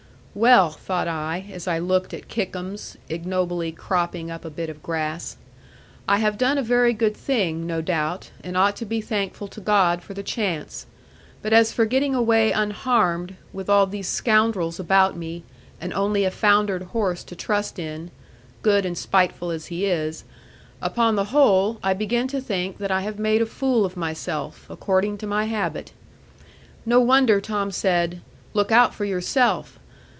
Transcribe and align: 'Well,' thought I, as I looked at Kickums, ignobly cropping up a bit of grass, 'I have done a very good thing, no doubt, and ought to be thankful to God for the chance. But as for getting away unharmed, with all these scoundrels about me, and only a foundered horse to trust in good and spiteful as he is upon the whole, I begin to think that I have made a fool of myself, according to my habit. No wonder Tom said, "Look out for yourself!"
'Well,' 0.33 0.69
thought 0.69 1.09
I, 1.09 1.43
as 1.51 1.67
I 1.67 1.79
looked 1.79 2.13
at 2.13 2.29
Kickums, 2.29 2.95
ignobly 3.09 3.73
cropping 3.73 4.31
up 4.31 4.45
a 4.45 4.49
bit 4.49 4.69
of 4.69 4.81
grass, 4.81 5.35
'I 6.07 6.19
have 6.19 6.37
done 6.37 6.57
a 6.57 6.63
very 6.63 6.93
good 6.93 7.17
thing, 7.17 7.67
no 7.67 7.81
doubt, 7.81 8.31
and 8.41 8.55
ought 8.55 8.77
to 8.77 8.85
be 8.85 9.01
thankful 9.01 9.49
to 9.49 9.59
God 9.59 10.01
for 10.01 10.13
the 10.13 10.23
chance. 10.23 10.85
But 11.41 11.51
as 11.51 11.73
for 11.73 11.83
getting 11.85 12.15
away 12.15 12.53
unharmed, 12.53 13.35
with 13.51 13.69
all 13.69 13.85
these 13.85 14.07
scoundrels 14.07 14.79
about 14.79 15.17
me, 15.17 15.43
and 15.81 15.93
only 15.93 16.23
a 16.23 16.31
foundered 16.31 16.83
horse 16.93 17.25
to 17.25 17.35
trust 17.35 17.77
in 17.77 18.09
good 18.61 18.85
and 18.85 18.97
spiteful 18.97 19.51
as 19.51 19.65
he 19.65 19.85
is 19.85 20.23
upon 20.81 21.17
the 21.17 21.25
whole, 21.35 21.77
I 21.83 21.93
begin 21.93 22.29
to 22.29 22.39
think 22.39 22.77
that 22.77 22.89
I 22.89 23.01
have 23.01 23.19
made 23.19 23.41
a 23.41 23.45
fool 23.45 23.83
of 23.83 23.97
myself, 23.97 24.65
according 24.69 25.17
to 25.17 25.27
my 25.27 25.43
habit. 25.47 25.91
No 26.85 27.01
wonder 27.01 27.41
Tom 27.41 27.69
said, 27.69 28.21
"Look 28.53 28.71
out 28.71 28.95
for 28.95 29.03
yourself!" 29.03 29.77